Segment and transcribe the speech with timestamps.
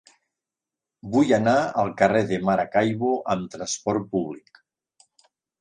[1.15, 1.53] Vull anar
[1.83, 4.63] al carrer de Maracaibo amb trasport públic.